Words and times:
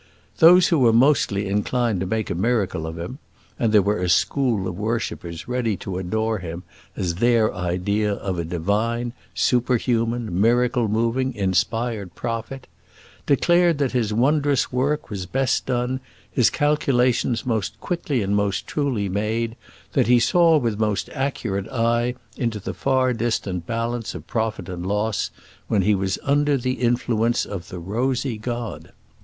Those 0.39 0.69
who 0.69 0.79
were 0.79 0.91
mostly 0.91 1.47
inclined 1.47 1.99
to 1.99 2.07
make 2.07 2.31
a 2.31 2.33
miracle 2.33 2.87
of 2.87 2.97
him 2.97 3.19
and 3.59 3.71
there 3.71 3.83
was 3.83 4.01
a 4.01 4.09
school 4.09 4.67
of 4.67 4.75
worshippers 4.75 5.47
ready 5.47 5.77
to 5.77 5.99
adore 5.99 6.39
him 6.39 6.63
as 6.95 7.13
their 7.17 7.53
idea 7.53 8.11
of 8.13 8.39
a 8.39 8.43
divine, 8.43 9.13
superhuman, 9.35 10.41
miracle 10.41 10.87
moving, 10.87 11.35
inspired 11.35 12.15
prophet 12.15 12.65
declared 13.27 13.77
that 13.77 13.91
his 13.91 14.11
wondrous 14.11 14.71
work 14.71 15.11
was 15.11 15.27
best 15.27 15.67
done, 15.67 15.99
his 16.31 16.49
calculations 16.49 17.45
most 17.45 17.79
quickly 17.79 18.23
and 18.23 18.35
most 18.35 18.65
truly 18.65 19.07
made, 19.07 19.55
that 19.93 20.07
he 20.07 20.19
saw 20.19 20.57
with 20.57 20.79
most 20.79 21.09
accurate 21.11 21.67
eye 21.69 22.15
into 22.37 22.59
the 22.59 22.73
far 22.73 23.13
distant 23.13 23.67
balance 23.67 24.15
of 24.15 24.25
profit 24.25 24.67
and 24.67 24.83
loss, 24.83 25.29
when 25.67 25.83
he 25.83 25.93
was 25.93 26.17
under 26.23 26.57
the 26.57 26.81
influence 26.81 27.45
of 27.45 27.67
the 27.69 27.77
rosy 27.77 28.39
god. 28.39 28.93